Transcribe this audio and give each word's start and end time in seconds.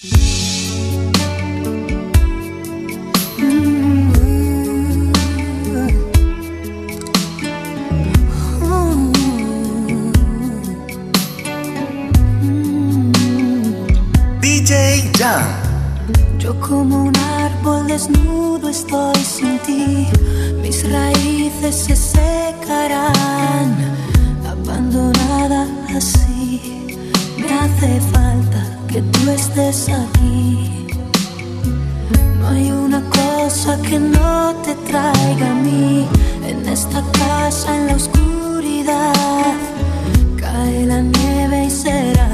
DJ 0.00 0.12
Jan. 15.18 15.42
Yo 16.38 16.54
como 16.60 17.06
un 17.06 17.16
árbol 17.16 17.88
desnudo 17.88 18.68
estoy 18.68 19.16
sin 19.24 19.58
ti, 19.66 20.06
mis 20.62 20.88
raíces 20.88 21.74
se 21.74 21.96
secarán, 21.96 23.17
No 32.40 32.48
hay 32.48 32.72
una 32.72 33.00
cosa 33.08 33.80
que 33.82 33.96
no 33.96 34.52
te 34.64 34.74
traiga 34.90 35.52
a 35.52 35.54
mí 35.54 36.08
en 36.44 36.68
esta 36.68 37.00
casa, 37.12 37.76
en 37.76 37.86
la 37.86 37.94
oscuridad. 37.94 39.54
Cae 40.36 40.86
la 40.86 41.02
nieve 41.02 41.66
y 41.66 41.70
será 41.70 42.28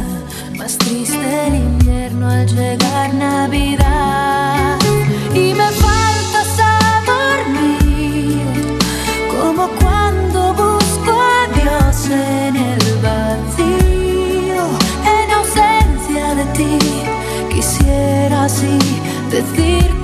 más 0.57 0.79
triste 0.79 1.47
el 1.47 1.57
invierno 1.57 2.27
al 2.27 2.47
llegar 2.47 3.13
Navidad. 3.13 4.79
Y 5.35 5.53
me 5.53 5.71
faltas 5.85 6.59
a 6.59 7.03
dormir, 7.13 8.41
como 9.31 9.69
cuando 9.79 10.55
busco 10.55 11.13
a 11.13 11.49
Dios 11.55 12.09
así 18.45 18.79
decirte 19.31 20.04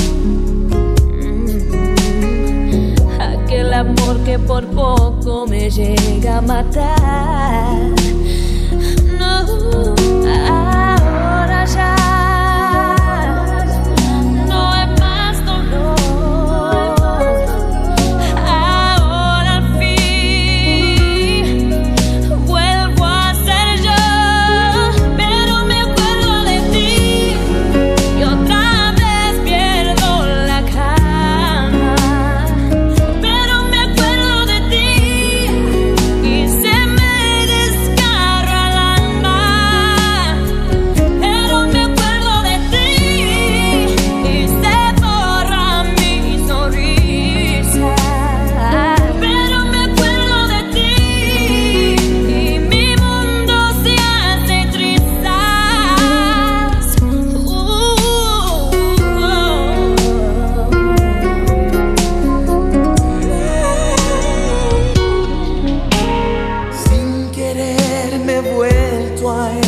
amor 3.81 4.23
que 4.23 4.37
por 4.37 4.65
poco 4.67 5.47
me 5.47 5.69
llega 5.69 6.37
a 6.37 6.41
matar. 6.41 7.91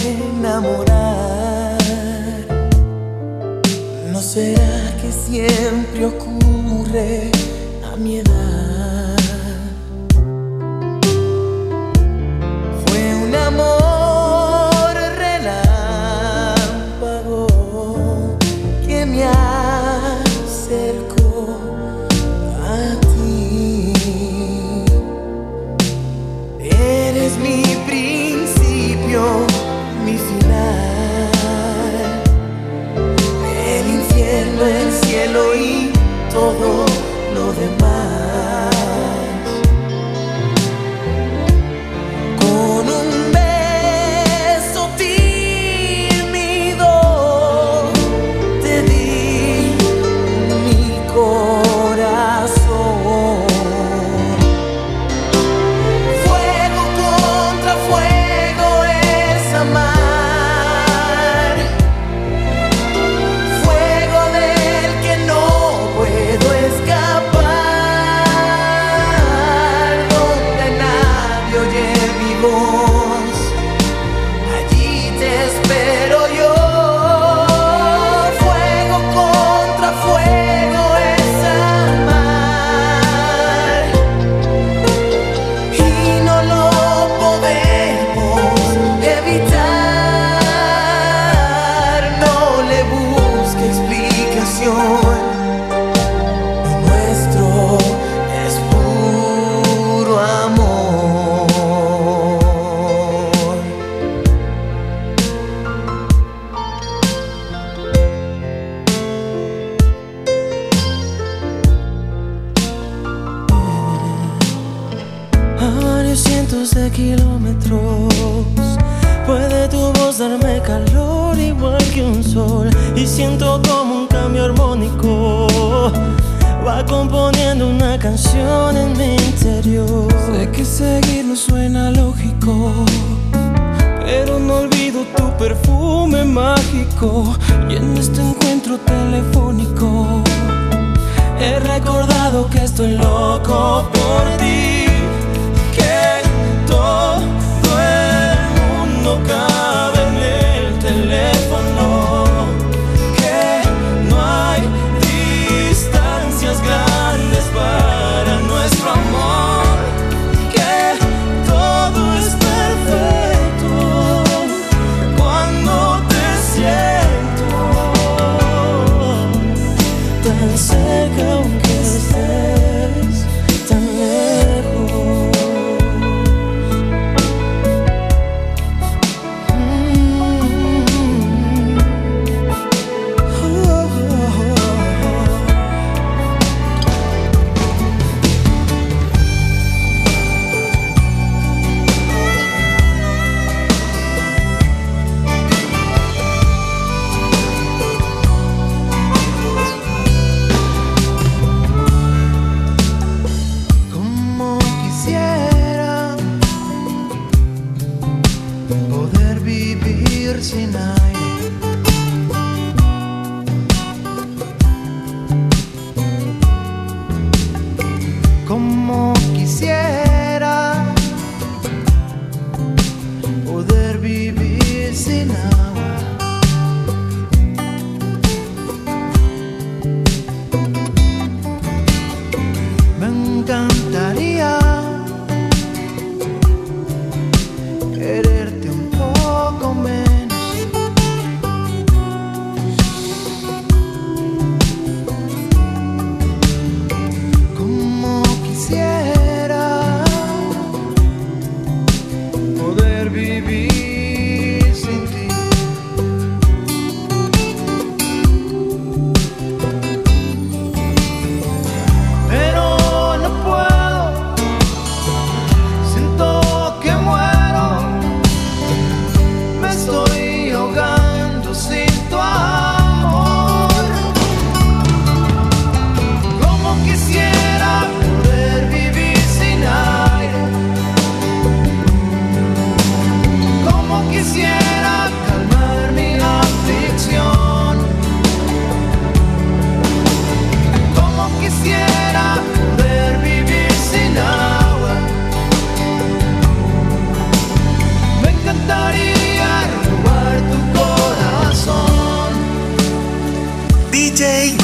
Enamorar. 0.06 1.78
¿No 4.12 4.22
será 4.22 4.96
que 5.02 5.12
siempre 5.12 6.06
ocurre 6.06 7.32
a 7.92 7.96
mi 7.98 8.18
edad? 8.18 8.53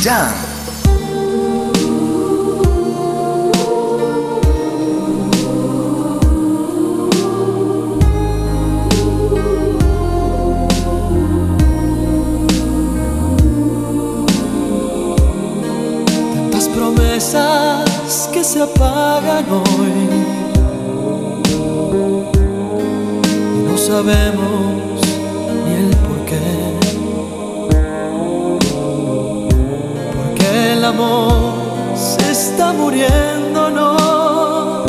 Jam. 0.02 0.32
Tantas 16.34 16.68
promesas 16.70 18.30
que 18.32 18.42
se 18.46 18.62
apagan 18.62 19.46
hoy. 19.52 20.10
Y 23.54 23.70
no 23.70 23.78
sabemos 23.78 24.49
se 31.96 32.32
está 32.32 32.74
muriendo, 32.74 33.70
no. 33.70 34.86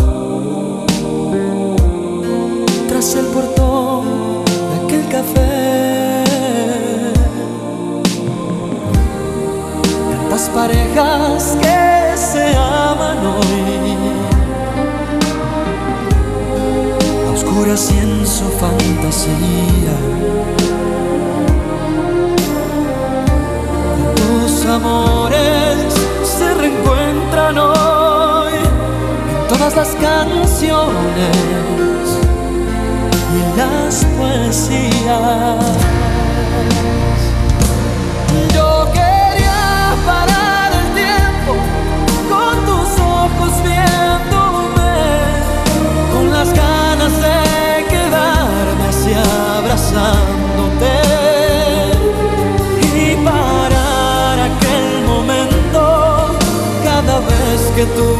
Tras 2.89 3.15
el 3.15 3.27
portón 3.27 4.45
de 4.45 4.85
aquel 4.85 5.09
café, 5.09 6.25
tantas 10.11 10.49
parejas 10.51 11.57
que 11.61 12.17
se 12.17 12.57
aman 12.57 13.19
hoy. 13.35 13.97
A 17.27 17.33
oscuras 17.33 17.91
y 17.93 17.99
en 17.99 18.27
su 18.27 18.45
fantasía. 18.63 20.31
amores 24.71 26.00
se 26.41 26.55
reencuentran 26.55 27.59
hoy 27.59 28.55
en 28.55 29.49
todas 29.49 29.77
las 29.77 29.89
canciones 29.89 31.37
y 33.37 33.59
las 33.59 34.07
poesías. 34.17 35.65
Yo 38.55 38.89
quería 38.95 39.95
parar 40.07 40.73
el 40.81 40.89
tiempo 41.03 41.53
con 42.31 42.55
tus 42.65 42.89
ojos 43.23 43.53
viéndome, 43.63 44.95
con 46.15 46.31
las 46.31 46.49
ganas 46.55 47.13
de 47.21 47.50
que 57.81 57.87
tu 57.95 58.20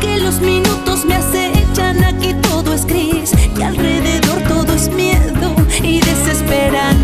Que 0.00 0.18
los 0.18 0.40
minutos 0.40 1.04
me 1.04 1.14
acechan, 1.14 2.02
aquí 2.02 2.34
todo 2.42 2.74
es 2.74 2.84
gris, 2.84 3.32
y 3.56 3.62
alrededor 3.62 4.42
todo 4.48 4.74
es 4.74 4.88
miedo 4.90 5.54
y 5.82 6.00
desesperanza. 6.00 6.99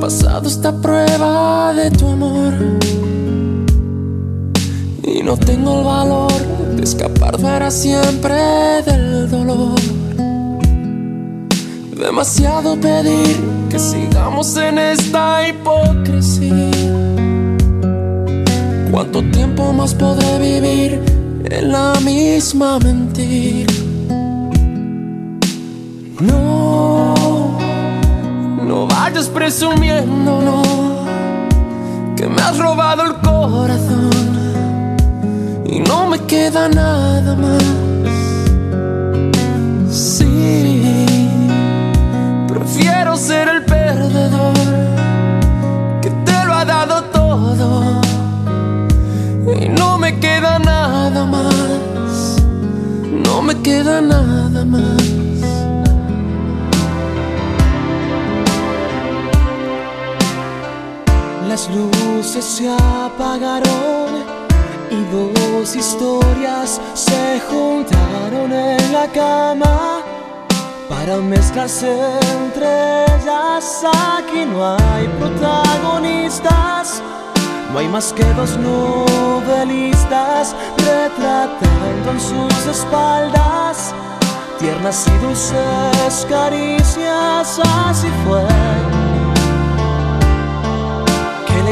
Pasado 0.00 0.48
esta 0.48 0.72
prueba 0.72 1.72
de 1.74 1.90
tu 1.90 2.06
amor 2.06 2.54
y 5.02 5.22
no 5.22 5.36
tengo 5.36 5.78
el 5.78 5.84
valor 5.84 6.32
de 6.76 6.82
escapar 6.84 7.36
para 7.38 7.70
siempre 7.70 8.34
del 8.86 9.28
dolor. 9.30 9.78
Demasiado 11.98 12.78
pedir 12.80 13.36
que 13.68 13.78
sigamos 13.78 14.56
en 14.56 14.78
esta 14.78 15.48
hipocresía. 15.48 16.70
¿Cuánto 18.90 19.22
tiempo 19.30 19.72
más 19.72 19.94
podré 19.94 20.38
vivir 20.38 21.02
en 21.50 21.72
la 21.72 21.94
misma 22.04 22.78
mentira? 22.78 23.77
Vayas 29.18 29.28
presumiendo, 29.30 30.62
que 32.16 32.26
me 32.28 32.40
has 32.40 32.56
robado 32.58 33.02
el 33.02 33.14
corazón 33.16 34.10
y 35.66 35.80
no 35.80 36.06
me 36.06 36.20
queda 36.20 36.68
nada 36.68 37.34
más. 37.34 37.64
Sí, 39.90 41.06
prefiero 42.46 43.16
ser 43.16 43.48
el 43.48 43.64
perdedor 43.64 44.54
que 46.00 46.10
te 46.10 46.44
lo 46.46 46.54
ha 46.54 46.64
dado 46.64 47.02
todo 47.04 48.00
y 49.60 49.68
no 49.68 49.98
me 49.98 50.20
queda 50.20 50.58
nada 50.60 51.24
más. 51.24 52.36
No 53.24 53.42
me 53.42 53.54
queda 53.62 54.00
nada 54.00 54.64
más. 54.64 54.97
Luces 62.28 62.44
se 62.44 62.68
apagaron 62.68 64.22
y 64.90 65.02
dos 65.10 65.74
historias 65.74 66.78
se 66.92 67.40
juntaron 67.48 68.52
en 68.52 68.92
la 68.92 69.06
cama 69.06 70.00
para 70.90 71.16
mezclarse 71.16 71.90
entre 72.42 73.04
ellas. 73.04 73.82
Aquí 74.18 74.44
no 74.44 74.76
hay 74.76 75.08
protagonistas, 75.18 77.00
no 77.72 77.78
hay 77.78 77.88
más 77.88 78.12
que 78.12 78.24
dos 78.34 78.58
novelistas 78.58 80.54
retratando 80.76 82.10
en 82.10 82.20
sus 82.20 82.66
espaldas 82.66 83.94
tiernas 84.58 85.06
y 85.06 85.24
dulces 85.24 86.26
caricias. 86.28 87.58
Así 87.86 88.08
fue 88.26 88.42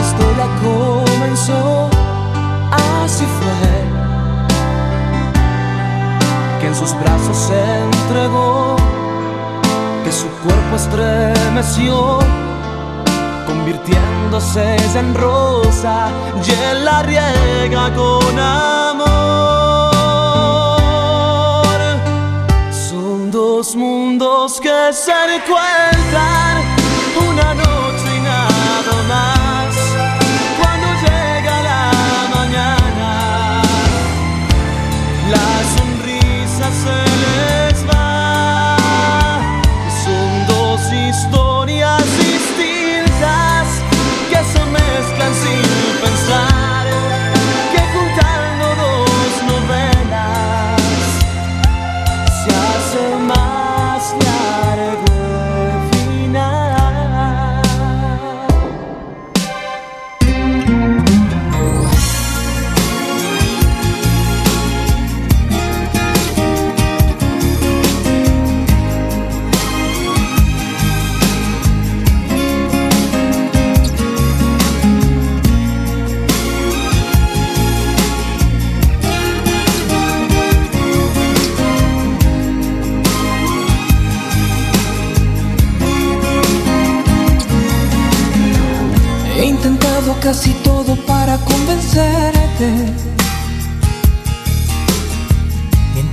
historia 0.07 0.47
comenzó, 0.63 1.91
así 3.05 3.25
fue, 3.39 3.71
que 6.61 6.67
en 6.69 6.75
sus 6.75 6.93
brazos 7.01 7.37
se 7.37 7.61
entregó, 7.85 8.77
que 10.05 10.13
su 10.13 10.29
cuerpo 10.45 10.77
estremeció, 10.77 12.19
convirtiéndose 13.47 14.77
en 14.97 15.15
rosa 15.15 16.09
y 16.47 16.51
él 16.51 16.85
la 16.85 17.03
riega 17.03 17.93
con 17.95 18.39
amor. 18.39 19.07
Son 22.71 23.31
dos 23.31 23.75
mundos 23.75 24.61
que 24.61 24.93
se 24.93 25.13
encuentran 25.37 26.76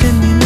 que 0.00 0.12
mi 0.12 0.37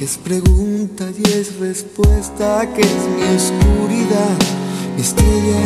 que 0.00 0.06
es 0.06 0.16
pregunta 0.16 1.04
y 1.14 1.30
es 1.30 1.58
respuesta, 1.58 2.66
que 2.74 2.80
es 2.80 2.88
mi 2.88 3.36
oscuridad, 3.36 4.38
mi 4.96 5.02
estrella. 5.02 5.60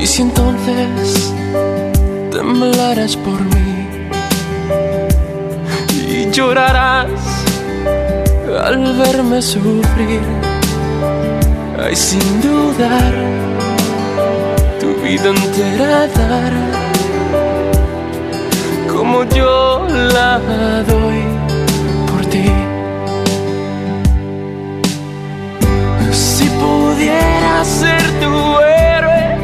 Y 0.00 0.06
si 0.06 0.22
entonces 0.22 1.32
temblarás 2.30 3.16
por 3.16 3.40
mí 3.42 3.88
y 6.08 6.30
llorarás 6.30 7.10
al 8.64 8.96
verme 8.96 9.42
sufrir, 9.42 10.22
ay 11.84 11.94
sin 11.94 12.40
dudar, 12.40 13.14
tu 14.80 14.88
vida 15.02 15.28
entera 15.28 16.06
dar, 16.18 16.52
como 18.90 19.24
yo 19.24 19.86
la 20.14 20.38
doy 20.88 21.22
por 22.08 22.24
ti. 22.32 22.48
Si 26.10 26.46
pudiera 26.62 27.64
ser 27.64 28.02
tu 28.22 28.34
héroe, 28.60 29.36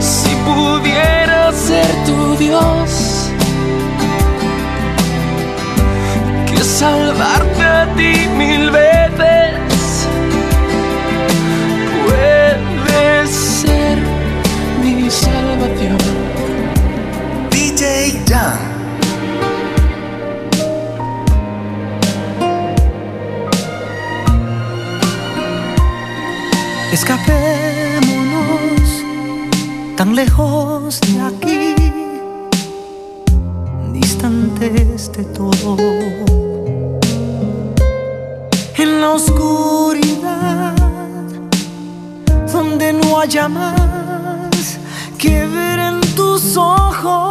si 0.00 0.32
pudiera 0.48 1.52
ser 1.52 1.90
tu 2.06 2.36
Dios, 2.36 3.30
que 6.46 6.64
salvarte 6.64 7.62
a 7.62 7.86
ti 7.96 8.12
mil 8.38 8.70
veces 8.70 8.95
Escapémonos 27.08 28.88
tan 29.96 30.16
lejos 30.16 31.00
de 31.02 31.20
aquí, 31.20 31.74
distantes 33.92 35.12
de 35.12 35.22
todo. 35.26 35.76
En 38.76 39.00
la 39.00 39.10
oscuridad, 39.12 40.74
donde 42.52 42.92
no 42.92 43.20
haya 43.20 43.46
más 43.48 44.80
que 45.16 45.46
ver 45.46 45.78
en 45.78 46.00
tus 46.16 46.56
ojos. 46.56 47.25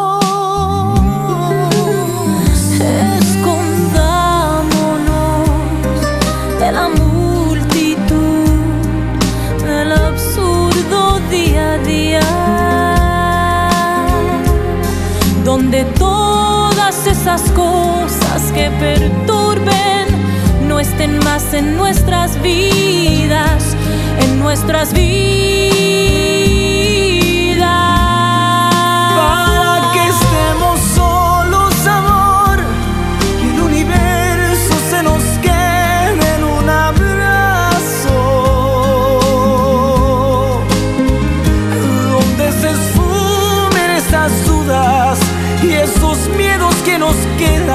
Más 21.07 21.53
en 21.53 21.77
nuestras 21.77 22.41
vidas, 22.41 23.75
en 24.19 24.39
nuestras 24.39 24.91
vidas. 24.91 25.19
Para 29.15 29.91
que 29.93 30.07
estemos 30.07 30.79
solos, 30.95 31.87
amor, 31.87 32.59
y 33.43 33.49
el 33.53 33.61
universo 33.61 34.73
se 34.89 35.03
nos 35.03 35.21
quede 35.41 36.35
en 36.37 36.43
un 36.43 36.69
abrazo. 36.69 38.17
Donde 42.11 42.51
se 42.51 42.69
esfumen 42.71 43.91
esas 43.91 44.31
dudas 44.47 45.19
y 45.61 45.73
esos 45.73 46.17
miedos 46.29 46.75
que 46.83 46.97
nos 46.97 47.15
quedan 47.37 47.74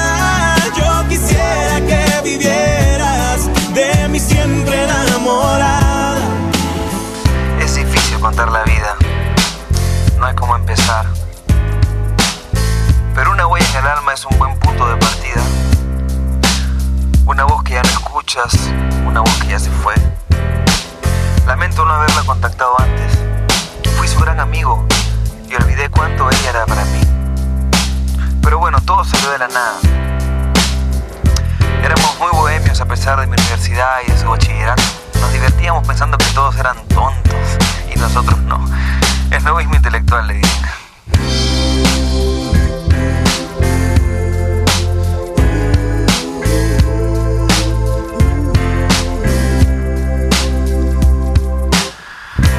la 8.49 8.63
vida. 8.63 8.95
No 10.17 10.25
hay 10.25 10.33
como 10.35 10.55
empezar. 10.55 11.05
Pero 13.13 13.31
una 13.31 13.45
huella 13.45 13.67
en 13.69 13.75
el 13.77 13.87
alma 13.87 14.13
es 14.13 14.25
un 14.25 14.37
buen 14.39 14.57
punto 14.57 14.87
de 14.87 14.95
partida. 14.95 15.41
Una 17.25 17.43
voz 17.43 17.63
que 17.63 17.73
ya 17.73 17.83
no 17.83 17.89
escuchas, 17.89 18.53
una 19.05 19.19
voz 19.19 19.33
que 19.41 19.49
ya 19.49 19.59
se 19.59 19.69
fue. 19.69 19.93
Lamento 21.45 21.85
no 21.85 21.93
haberla 21.93 22.23
contactado 22.23 22.79
antes. 22.79 23.19
Fui 23.97 24.07
su 24.07 24.19
gran 24.19 24.39
amigo 24.39 24.87
y 25.47 25.55
olvidé 25.55 25.89
cuánto 25.89 26.29
ella 26.29 26.49
era 26.49 26.65
para 26.65 26.83
mí. 26.85 27.01
Pero 28.41 28.57
bueno, 28.57 28.79
todo 28.81 29.03
salió 29.03 29.29
de 29.31 29.37
la 29.37 29.47
nada. 29.49 29.77
Éramos 31.83 32.17
muy 32.17 32.29
bohemios 32.31 32.81
a 32.81 32.85
pesar 32.85 33.19
de 33.19 33.27
mi 33.27 33.33
universidad 33.33 33.97
y 34.07 34.11
de 34.11 34.17
su 34.17 34.27
bachillerato. 34.27 34.83
Nos 35.19 35.31
divertíamos 35.31 35.85
pensando 35.85 36.17
que 36.17 36.25
todos 36.33 36.55
eran 36.57 36.77
tontos 36.87 37.20
nosotros 38.01 38.41
no. 38.41 38.59
Es 39.29 39.43
mismo 39.43 39.75
intelectual, 39.75 40.27
le 40.27 40.33
dicen. 40.33 40.61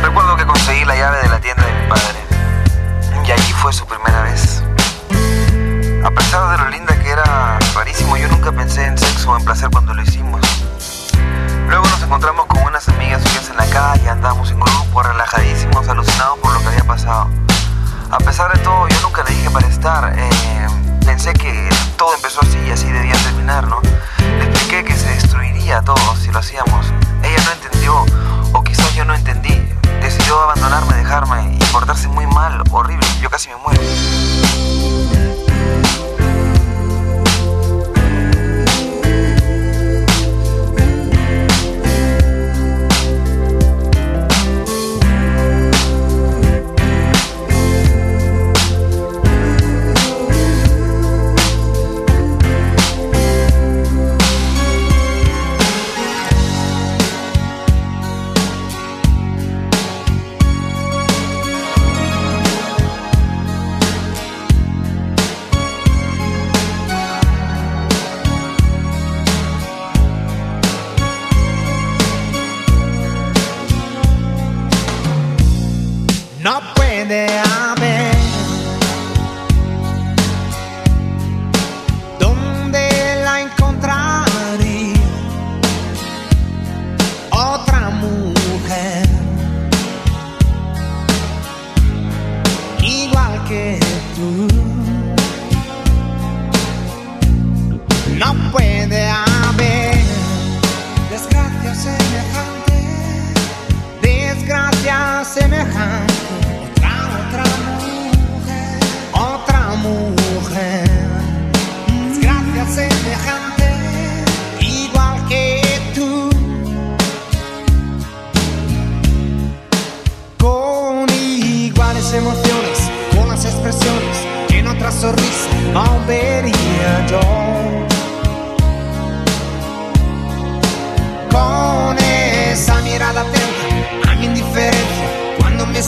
Recuerdo 0.03 0.37
que 0.37 0.47
conseguí 0.47 0.85
la 0.85 0.95
llave 0.95 1.19
de 1.23 1.29
la 1.29 1.41
tienda 1.41 1.65
de 1.65 1.73
mi 1.73 1.89
padre. 1.89 2.19
Y 3.27 3.31
allí 3.31 3.53
fue 3.55 3.73
su 3.73 3.85
primera 3.87 4.23
vez. 4.23 4.63
A 6.05 6.11
pesar 6.11 6.57
de 6.57 6.65
lo 6.65 6.71
linda 6.71 6.97
que 7.01 7.11
era, 7.11 7.59
rarísimo, 7.75 8.17
yo 8.17 8.29
nunca 8.29 8.53
pensé 8.53 8.87
en 8.87 8.97
sexo 8.97 9.33
o 9.33 9.37
en 9.37 9.45
placer 9.45 9.71
cuando 9.71 9.93
lo 9.93 10.03
hicimos. 10.03 10.42
Nos 12.03 12.09
encontramos 12.09 12.47
con 12.47 12.61
unas 12.65 12.88
amigas 12.88 13.23
suyas 13.23 13.49
en 13.49 13.57
la 13.59 13.67
calle, 13.67 14.09
andamos 14.09 14.51
en 14.51 14.59
grupo, 14.59 15.05
relajadísimos, 15.05 15.87
alucinados 15.87 16.37
por 16.41 16.53
lo 16.53 16.59
que 16.59 16.67
había 16.67 16.83
pasado. 16.83 17.31
A 18.11 18.19
pesar 18.19 18.53
de 18.53 18.59
todo, 18.59 18.88
yo 18.88 19.01
nunca 19.03 19.23
le 19.23 19.31
dije 19.31 19.49
para 19.51 19.69
estar. 19.69 20.12
Eh, 20.19 20.67
pensé 21.07 21.33
que 21.33 21.69
todo 21.97 22.12
empezó 22.17 22.41
así 22.43 22.59
y 22.67 22.73
así 22.73 22.91
debía 22.91 23.15
terminar, 23.23 23.69
¿no? 23.69 23.81
Le 24.19 24.47
expliqué 24.47 24.83
que 24.83 24.97
se 24.97 25.11
destruiría 25.11 25.81
todo 25.83 26.17
si 26.17 26.33
lo 26.33 26.41
hacíamos. 26.41 26.87
Ella 27.23 27.41
no 27.45 27.53
entendió, 27.53 28.05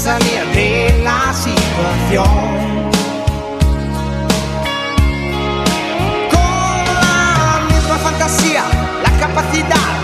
salir 0.05 0.45
de 0.53 1.01
la 1.03 1.33
situación. 1.33 2.91
Con 6.31 6.85
la 7.05 7.67
misma 7.71 7.97
fantasía, 7.97 8.65
la 9.03 9.11
capacidad 9.19 10.04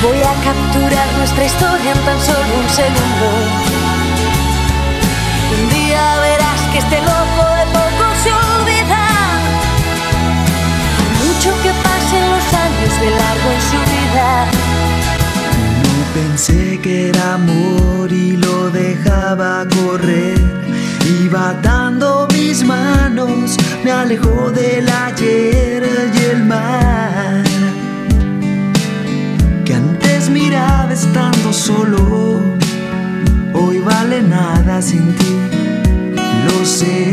capturar 0.00 1.12
nuestra 1.18 1.44
historia 1.44 1.92
en 1.92 2.00
tan 2.04 2.20
solo 2.20 2.52
un 2.62 2.68
segundo. 2.68 3.26
Un 5.58 5.68
día 5.70 6.20
verás 6.20 6.60
que 6.72 6.78
este 6.78 6.98
loco 7.00 7.44
de 7.58 7.64
poco 7.78 8.04
se 8.22 8.30
olvida. 8.32 9.04
Mucho 11.24 11.50
que 11.62 11.70
pasen 11.82 12.24
los 12.30 12.46
años 12.66 13.00
de 13.00 13.10
largo 13.10 13.48
en 13.56 13.62
su 13.70 13.78
vida. 13.94 14.46
No 15.82 15.96
pensé 16.14 16.80
que 16.80 17.08
era 17.08 17.34
amor 17.34 18.12
y 18.12 18.36
lo 18.36 18.70
dejaba 18.70 19.66
correr. 19.82 20.38
Iba 21.24 21.54
dando 21.62 22.28
mis 22.32 22.62
manos, 22.64 23.56
me 23.82 23.90
alejó 23.90 24.50
del 24.50 24.88
ayer 24.88 26.12
y 26.14 26.24
el 26.30 26.44
mar. 26.44 27.57
Estando 30.50 31.52
solo, 31.52 32.40
hoy 33.52 33.78
vale 33.80 34.22
nada 34.22 34.80
sin 34.80 35.14
ti. 35.14 35.36
Lo 36.46 36.64
sé, 36.64 37.12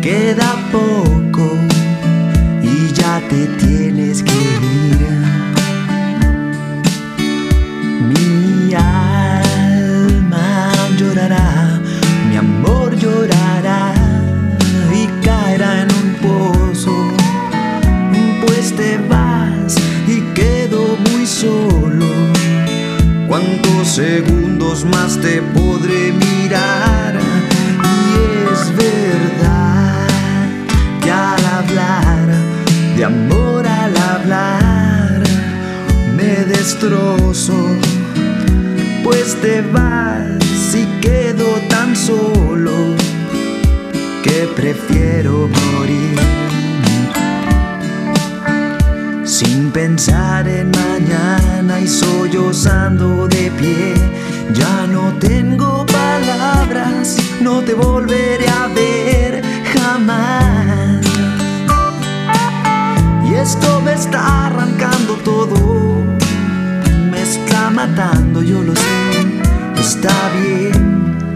queda 0.00 0.54
poco 0.70 1.21
segundos 23.92 24.86
más 24.86 25.18
te 25.18 25.42
podré 25.42 26.12
mirar? 26.12 27.14
Y 27.14 28.50
es 28.50 28.74
verdad 28.74 30.06
que 31.02 31.10
al 31.10 31.44
hablar, 31.44 32.28
de 32.96 33.04
amor 33.04 33.66
al 33.66 33.94
hablar, 33.94 35.22
me 36.16 36.44
destrozo, 36.46 37.76
pues 39.04 39.36
te 39.42 39.60
vas 39.60 40.74
y 40.74 40.86
quedo 41.02 41.60
tan 41.68 41.94
solo 41.94 42.72
que 44.22 44.48
prefiero 44.56 45.48
morir. 45.48 46.61
Sin 49.44 49.72
pensar 49.72 50.46
en 50.46 50.70
mañana 50.70 51.80
y 51.80 51.88
sollozando 51.88 53.26
de 53.26 53.50
pie, 53.58 53.94
ya 54.54 54.86
no 54.86 55.12
tengo 55.18 55.84
palabras, 55.84 57.16
no 57.40 57.60
te 57.60 57.74
volveré 57.74 58.48
a 58.48 58.68
ver 58.68 59.42
jamás. 59.74 61.04
Y 63.28 63.34
esto 63.34 63.80
me 63.80 63.94
está 63.94 64.46
arrancando 64.46 65.14
todo, 65.24 66.04
me 67.10 67.20
está 67.20 67.68
matando, 67.70 68.42
yo 68.42 68.62
lo 68.62 68.76
sé, 68.76 69.26
está 69.76 70.14
bien, 70.40 71.34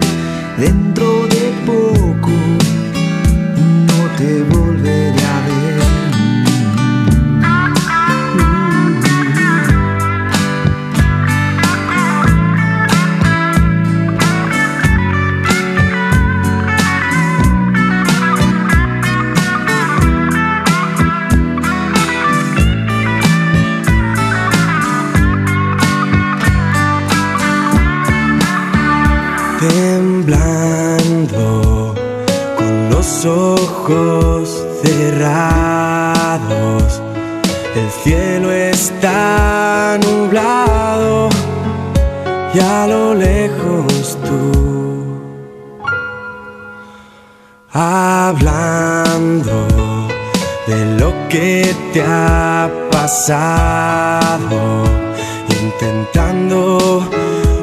dentro 0.56 1.25
de 1.25 1.25
hablando 47.86 49.66
de 50.66 50.84
lo 50.98 51.12
que 51.28 51.74
te 51.92 52.02
ha 52.02 52.68
pasado, 52.90 54.58
intentando 55.62 57.08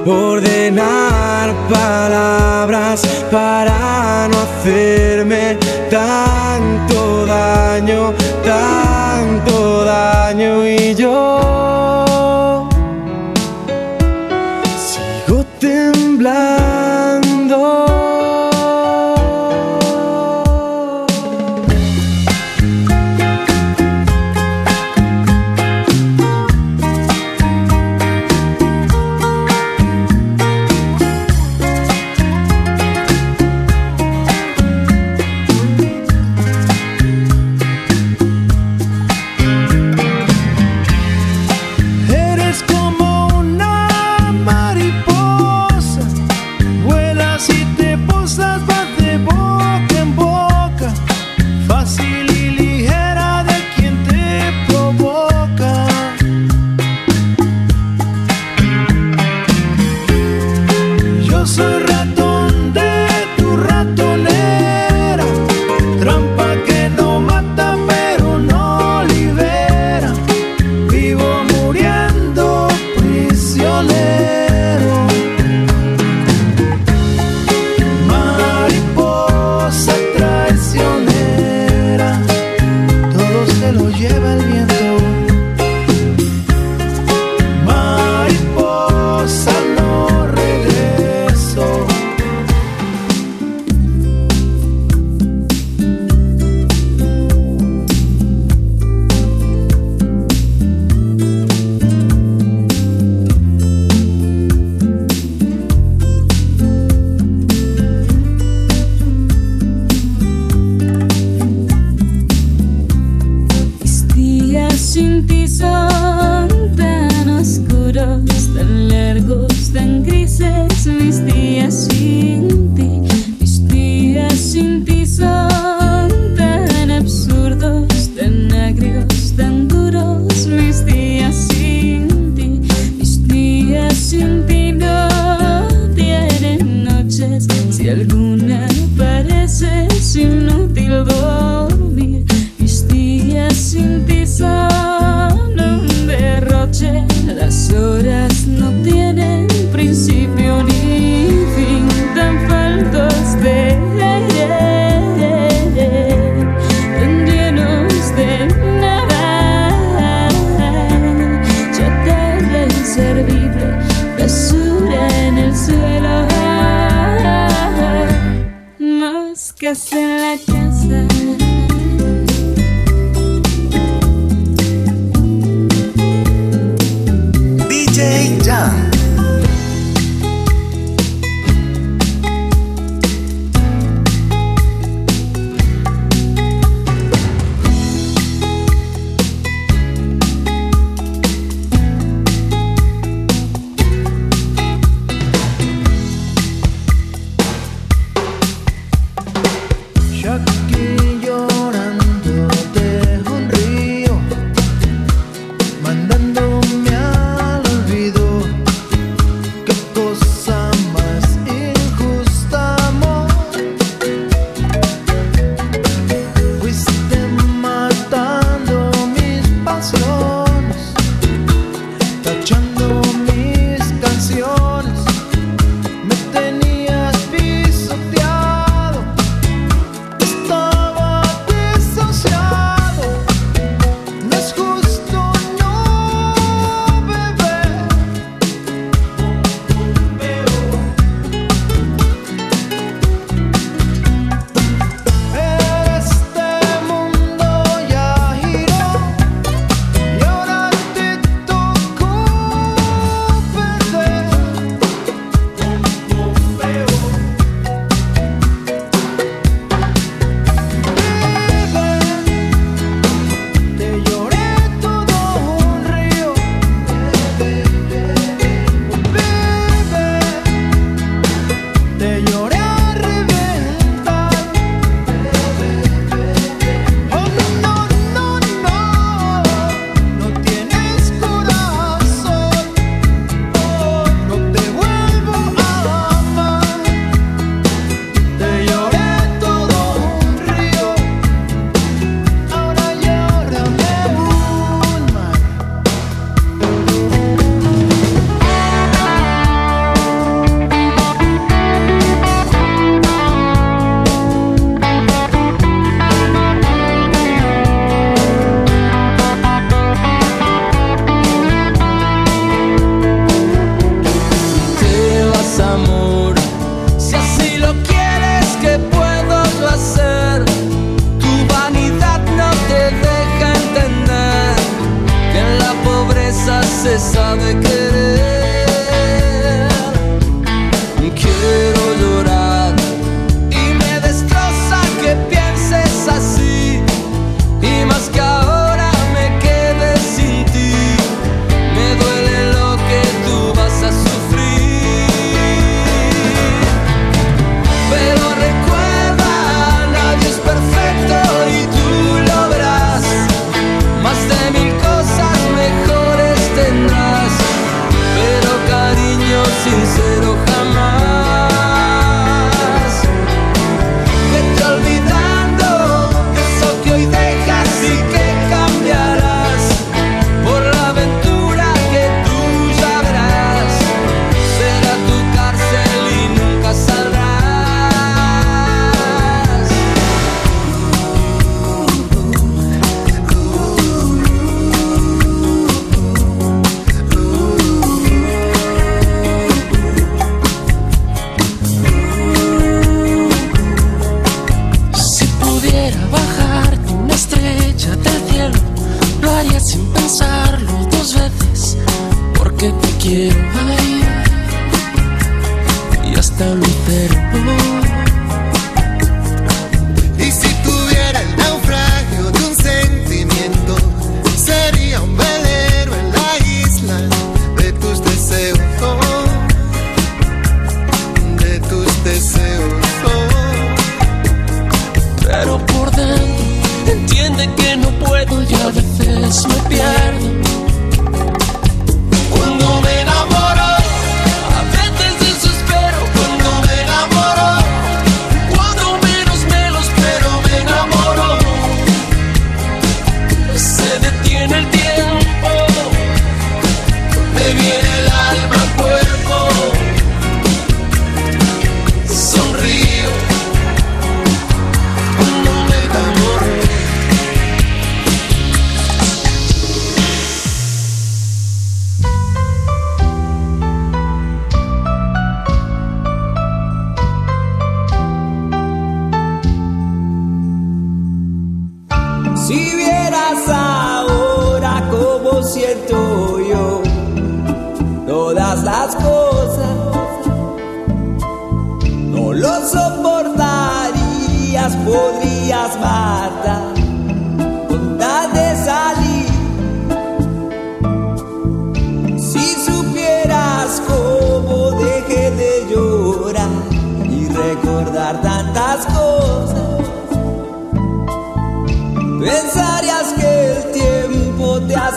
ordenar 0.06 1.54
palabras 1.70 3.02
para 3.32 4.30
no 4.32 4.38
hacerme 4.40 5.58
tanto 5.90 7.26
daño, 7.26 8.14
tanto 8.46 9.84
daño. 9.84 10.66
Y 10.66 10.96
yo 10.96 12.13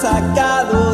sacado 0.07 0.86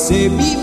você 0.00 0.30
me 0.30 0.59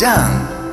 no 0.00 0.68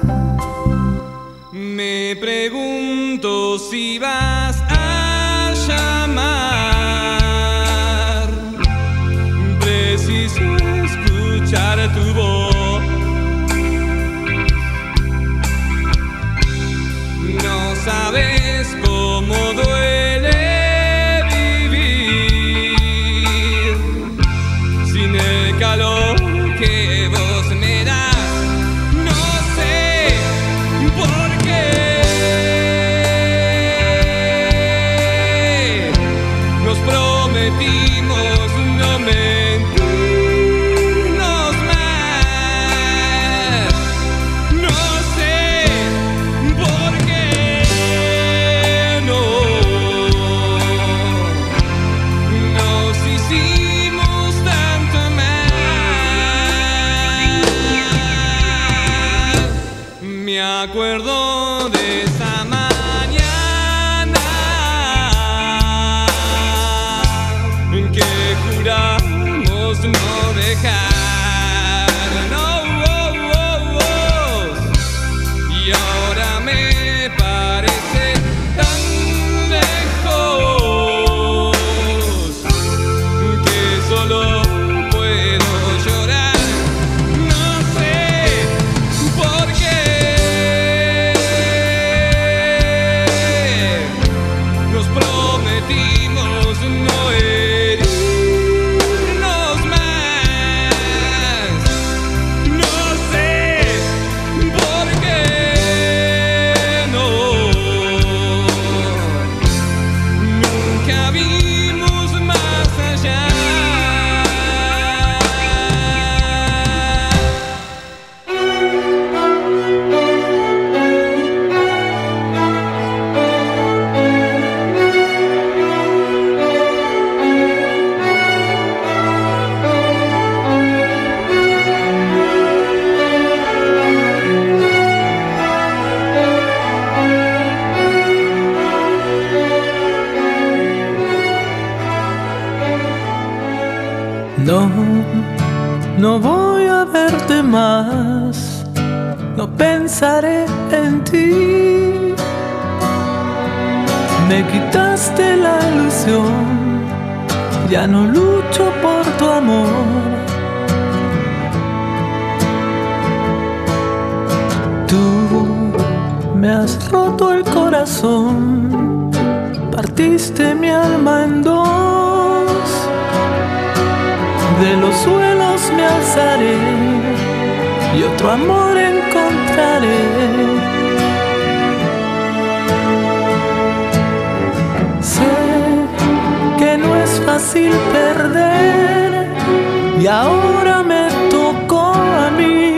y 190.00 190.08
ahora 190.08 190.84
me 190.84 191.10
tocó 191.30 191.94
a 191.94 192.32
mí. 192.32 192.78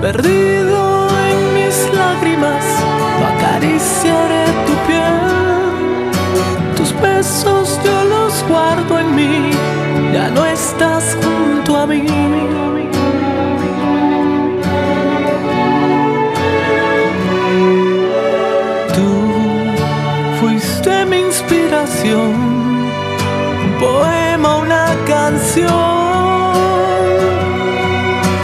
Perdido 0.00 1.08
en 1.30 1.54
mis 1.54 1.88
lágrimas, 1.94 2.64
acariciaré 3.30 4.46
tu 4.66 4.74
piel, 4.88 5.20
tus 6.76 7.00
besos 7.00 7.78
yo 7.84 8.04
los 8.04 8.44
guardo 8.48 8.98
en 8.98 9.14
mí, 9.14 9.50
ya 10.12 10.28
no 10.28 10.44
estás 10.46 11.16
junto 11.22 11.76
a 11.76 11.86
mí. 11.86 12.65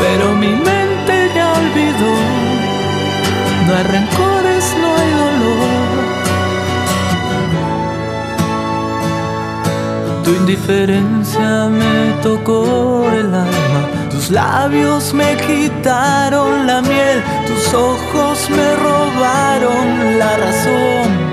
Pero 0.00 0.34
mi 0.34 0.48
mente 0.48 1.30
ya 1.34 1.52
olvidó, 1.52 2.14
no 3.66 3.74
hay 3.76 3.84
rencores, 3.84 4.64
no 4.80 4.88
hay 4.96 5.10
dolor. 5.10 5.92
Tu 10.24 10.30
indiferencia 10.30 11.68
me 11.68 12.12
tocó 12.22 13.10
el 13.10 13.34
alma, 13.34 13.82
tus 14.10 14.30
labios 14.30 15.12
me 15.12 15.36
quitaron 15.36 16.66
la 16.66 16.80
miel, 16.80 17.22
tus 17.46 17.74
ojos 17.74 18.48
me 18.50 18.76
robaron 18.76 20.18
la 20.18 20.36
razón. 20.38 21.31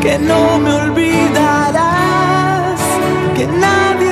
Que 0.00 0.18
no 0.18 0.58
me 0.58 0.72
olvidarás, 0.72 1.80
que 3.34 3.46
nadie 3.46 4.11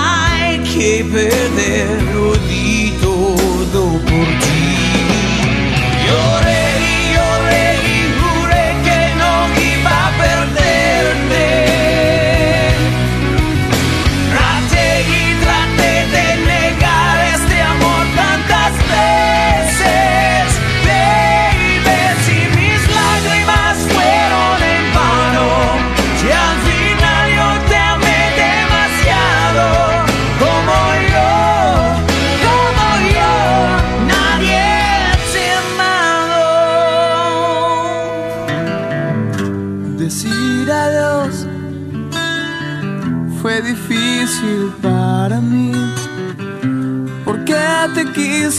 hay 0.81 0.97
que 0.97 1.03
perder. 1.05 2.03
Lo 2.13 2.33
di 2.47 2.93
todo 3.01 3.91
por 3.99 4.27
ti. 4.39 4.70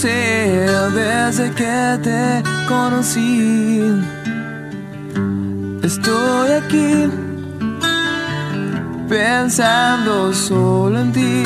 Desde 0.09 1.50
que 1.53 1.98
te 2.03 2.42
conocí. 2.66 3.82
Estoy 5.82 6.50
aquí 6.50 7.09
pensando 9.09 10.32
solo 10.32 10.98
en 11.00 11.12
ti. 11.12 11.44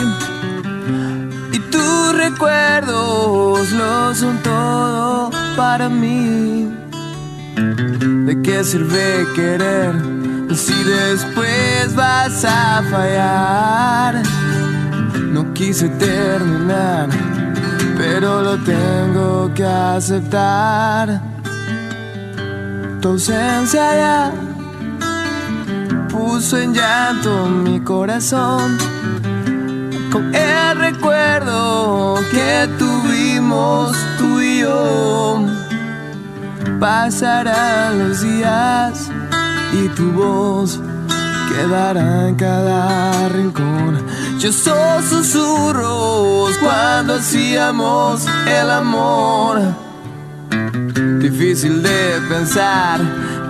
Y 1.52 1.58
tus 1.58 2.16
recuerdos 2.16 3.70
lo 3.72 4.14
son 4.14 4.38
todo 4.42 5.30
para 5.56 5.88
mí. 5.88 6.70
¿De 8.26 8.40
qué 8.42 8.64
sirve 8.64 9.26
querer 9.34 9.92
si 10.54 10.74
después 10.84 11.94
vas 11.94 12.44
a 12.44 12.82
fallar? 12.90 14.22
No 15.30 15.52
quise 15.52 15.88
terminar, 15.90 17.08
pero 18.08 18.40
lo 18.40 18.56
tengo 18.58 19.52
que 19.52 19.64
aceptar. 19.64 21.20
Tu 23.00 23.08
ausencia 23.08 23.84
ya 24.02 24.32
puso 26.08 26.56
en 26.56 26.72
llanto 26.72 27.46
mi 27.46 27.80
corazón 27.80 28.78
con 30.12 30.32
el 30.34 30.78
recuerdo 30.78 32.14
que 32.30 32.68
tuvimos 32.78 33.96
tú 34.18 34.40
y 34.40 34.60
yo. 34.60 35.44
Pasarán 36.78 37.98
los 37.98 38.20
días 38.22 39.10
y 39.72 39.88
tu 39.96 40.12
voz 40.12 40.80
quedará 41.50 42.28
en 42.28 42.36
cada 42.36 43.28
rincón. 43.30 44.15
Susurros 44.52 46.56
cuando 46.58 47.14
hacíamos 47.14 48.24
el 48.46 48.70
amor. 48.70 49.60
Difícil 51.18 51.82
de 51.82 52.20
pensar 52.28 53.00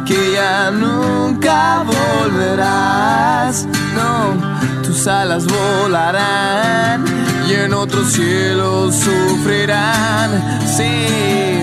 que 0.07 0.33
ya 0.33 0.71
nunca 0.71 1.85
volverás. 1.85 3.67
No, 3.95 4.83
tus 4.83 5.07
alas 5.07 5.45
volarán 5.45 7.05
y 7.47 7.53
en 7.53 7.75
otro 7.75 8.03
cielo 8.03 8.91
sufrirán. 8.91 10.63
Sí, 10.67 11.63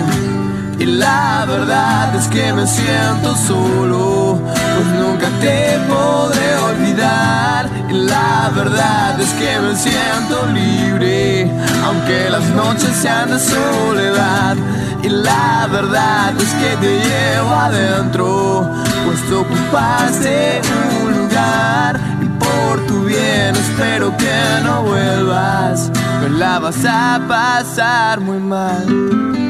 Y 0.78 0.86
la 0.86 1.44
verdad 1.48 2.14
es 2.14 2.28
que 2.28 2.52
me 2.52 2.68
siento 2.68 3.34
solo, 3.36 4.40
pues 4.44 4.86
nunca 5.00 5.28
te 5.40 5.80
podré 5.88 6.56
olvidar. 6.56 7.63
La 7.94 8.50
verdad 8.52 9.20
es 9.20 9.32
que 9.34 9.60
me 9.60 9.76
siento 9.76 10.46
libre, 10.52 11.48
aunque 11.84 12.28
las 12.28 12.42
noches 12.50 12.90
sean 12.96 13.30
de 13.30 13.38
soledad. 13.38 14.56
Y 15.00 15.08
la 15.08 15.68
verdad 15.70 16.34
es 16.36 16.52
que 16.54 16.76
te 16.78 16.98
llevo 16.98 17.50
adentro, 17.50 18.68
pues 19.04 19.20
tú 19.28 19.42
ocupaste 19.42 20.60
un 21.04 21.18
lugar. 21.18 22.00
Y 22.20 22.26
por 22.42 22.84
tu 22.88 23.04
bien 23.04 23.54
espero 23.54 24.16
que 24.16 24.64
no 24.64 24.82
vuelvas, 24.82 25.92
pues 26.18 26.32
la 26.32 26.58
vas 26.58 26.84
a 26.84 27.20
pasar 27.28 28.20
muy 28.20 28.38
mal. 28.38 29.43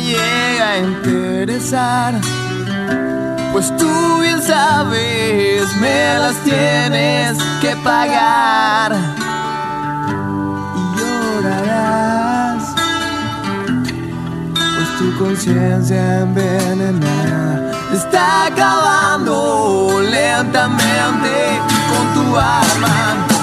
Llega 0.00 0.70
a 0.72 0.78
interesar. 0.78 2.14
Pues 3.52 3.74
tú 3.76 4.20
bien 4.20 4.42
sabes, 4.42 5.74
me 5.76 6.18
las 6.18 6.36
tienes 6.44 7.38
que 7.60 7.76
pagar. 7.76 8.96
Y 10.76 10.98
llorarás, 10.98 12.64
pues 14.54 14.98
tu 14.98 15.18
conciencia 15.18 16.20
envenenada 16.20 17.72
está 17.92 18.46
acabando 18.46 20.00
lentamente 20.02 21.60
con 21.88 22.14
tu 22.14 22.36
alma. 22.36 23.35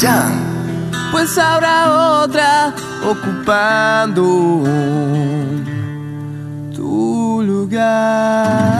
ya, 0.00 0.30
pues 1.12 1.36
habrá 1.36 2.22
otra 2.22 2.72
ocupando 3.04 4.62
tu 6.74 7.42
lugar. 7.42 8.79